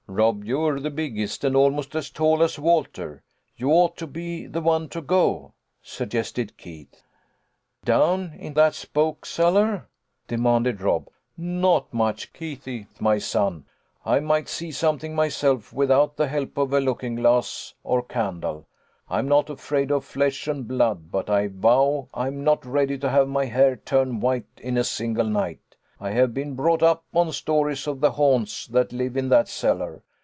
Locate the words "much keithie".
11.93-12.87